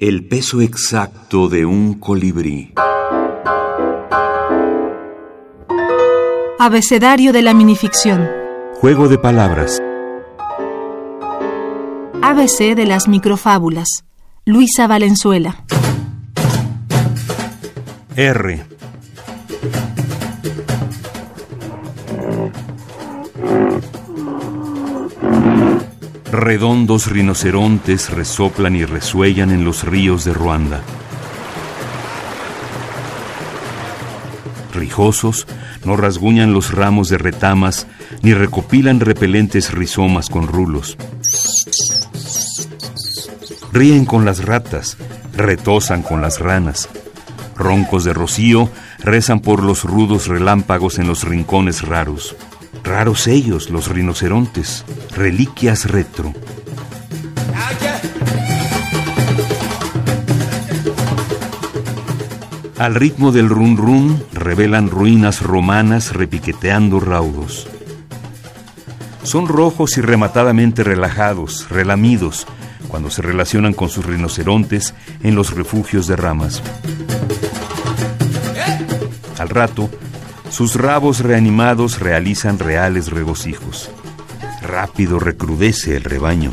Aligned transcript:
El 0.00 0.28
peso 0.28 0.60
exacto 0.60 1.48
de 1.48 1.66
un 1.66 1.94
colibrí. 1.94 2.72
Abecedario 6.60 7.32
de 7.32 7.42
la 7.42 7.52
minificción. 7.52 8.30
Juego 8.76 9.08
de 9.08 9.18
palabras. 9.18 9.82
ABC 12.22 12.76
de 12.76 12.86
las 12.86 13.08
microfábulas. 13.08 14.04
Luisa 14.44 14.86
Valenzuela. 14.86 15.64
R. 18.14 18.64
Redondos 26.30 27.06
rinocerontes 27.06 28.10
resoplan 28.10 28.76
y 28.76 28.84
resuellan 28.84 29.50
en 29.50 29.64
los 29.64 29.84
ríos 29.84 30.26
de 30.26 30.34
Ruanda. 30.34 30.82
Rijosos, 34.74 35.46
no 35.86 35.96
rasguñan 35.96 36.52
los 36.52 36.74
ramos 36.74 37.08
de 37.08 37.16
retamas 37.16 37.86
ni 38.20 38.34
recopilan 38.34 39.00
repelentes 39.00 39.72
rizomas 39.72 40.28
con 40.28 40.48
rulos. 40.48 40.98
Ríen 43.72 44.04
con 44.04 44.26
las 44.26 44.44
ratas, 44.44 44.98
retosan 45.34 46.02
con 46.02 46.20
las 46.20 46.40
ranas. 46.40 46.90
Roncos 47.56 48.04
de 48.04 48.12
rocío 48.12 48.68
rezan 48.98 49.40
por 49.40 49.62
los 49.62 49.84
rudos 49.84 50.26
relámpagos 50.26 50.98
en 50.98 51.06
los 51.06 51.24
rincones 51.24 51.82
raros. 51.88 52.36
Raros 52.88 53.26
ellos, 53.26 53.68
los 53.68 53.88
rinocerontes, 53.88 54.82
reliquias 55.14 55.90
retro. 55.90 56.32
Al 62.78 62.94
ritmo 62.94 63.30
del 63.30 63.50
run 63.50 63.76
run 63.76 64.24
revelan 64.32 64.88
ruinas 64.88 65.42
romanas 65.42 66.14
repiqueteando 66.14 66.98
raudos. 66.98 67.68
Son 69.22 69.48
rojos 69.48 69.98
y 69.98 70.00
rematadamente 70.00 70.82
relajados, 70.82 71.68
relamidos, 71.68 72.46
cuando 72.88 73.10
se 73.10 73.20
relacionan 73.20 73.74
con 73.74 73.90
sus 73.90 74.06
rinocerontes 74.06 74.94
en 75.22 75.34
los 75.34 75.54
refugios 75.54 76.06
de 76.06 76.16
ramas. 76.16 76.62
Al 79.38 79.50
rato, 79.50 79.90
sus 80.50 80.74
rabos 80.74 81.20
reanimados 81.20 82.00
realizan 82.00 82.58
reales 82.58 83.10
regocijos. 83.10 83.90
Rápido 84.62 85.18
recrudece 85.18 85.96
el 85.96 86.04
rebaño. 86.04 86.52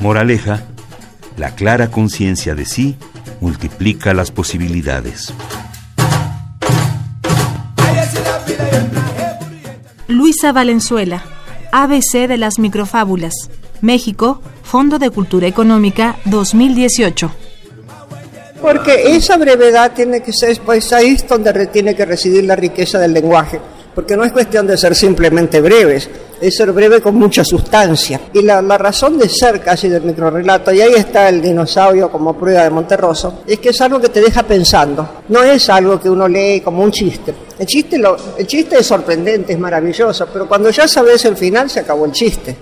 Moraleja, 0.00 0.62
la 1.36 1.54
clara 1.54 1.90
conciencia 1.90 2.54
de 2.54 2.64
sí 2.64 2.96
multiplica 3.40 4.14
las 4.14 4.30
posibilidades. 4.30 5.34
Luisa 10.08 10.52
Valenzuela, 10.52 11.22
ABC 11.72 12.26
de 12.26 12.38
las 12.38 12.58
microfábulas. 12.58 13.32
México, 13.80 14.42
Fondo 14.62 14.98
de 14.98 15.10
Cultura 15.10 15.46
Económica 15.46 16.16
2018. 16.24 17.39
Porque 18.60 19.16
esa 19.16 19.36
brevedad 19.36 19.92
tiene 19.94 20.20
que 20.20 20.32
ser, 20.32 20.58
pues 20.60 20.92
ahí 20.92 21.14
es 21.14 21.26
donde 21.26 21.66
tiene 21.68 21.94
que 21.94 22.04
residir 22.04 22.44
la 22.44 22.56
riqueza 22.56 22.98
del 22.98 23.12
lenguaje. 23.12 23.60
Porque 23.94 24.16
no 24.16 24.24
es 24.24 24.32
cuestión 24.32 24.66
de 24.66 24.76
ser 24.76 24.94
simplemente 24.94 25.60
breves, 25.60 26.08
es 26.40 26.56
ser 26.56 26.70
breve 26.72 27.00
con 27.00 27.16
mucha 27.16 27.44
sustancia. 27.44 28.20
Y 28.32 28.42
la, 28.42 28.62
la 28.62 28.78
razón 28.78 29.18
de 29.18 29.28
ser 29.28 29.60
casi 29.60 29.88
del 29.88 30.02
microrelato, 30.02 30.72
y 30.72 30.80
ahí 30.80 30.92
está 30.94 31.28
el 31.28 31.42
dinosaurio 31.42 32.10
como 32.10 32.34
prueba 32.34 32.62
de 32.62 32.70
Monterroso, 32.70 33.40
es 33.46 33.58
que 33.58 33.70
es 33.70 33.80
algo 33.80 34.00
que 34.00 34.08
te 34.08 34.20
deja 34.20 34.44
pensando. 34.44 35.22
No 35.28 35.42
es 35.42 35.68
algo 35.68 36.00
que 36.00 36.08
uno 36.08 36.28
lee 36.28 36.60
como 36.60 36.84
un 36.84 36.92
chiste. 36.92 37.34
El 37.58 37.66
chiste, 37.66 37.98
lo, 37.98 38.16
el 38.38 38.46
chiste 38.46 38.78
es 38.78 38.86
sorprendente, 38.86 39.52
es 39.52 39.58
maravilloso, 39.58 40.28
pero 40.32 40.48
cuando 40.48 40.70
ya 40.70 40.86
sabes 40.86 41.24
el 41.24 41.36
final 41.36 41.68
se 41.68 41.80
acabó 41.80 42.04
el 42.04 42.12
chiste. 42.12 42.56